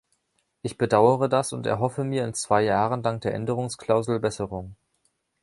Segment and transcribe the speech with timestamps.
[0.63, 4.75] Ich bedauere das und erhoffe mir in zwei Jahren dank der Änderungsklausel Besserung.